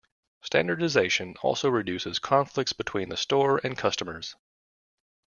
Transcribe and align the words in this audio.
Standardisation 0.43 1.35
also 1.43 1.69
reduces 1.69 2.17
conflicts 2.17 2.73
between 2.73 3.09
the 3.09 3.15
store 3.17 3.61
and 3.63 3.77
customers. 3.77 4.35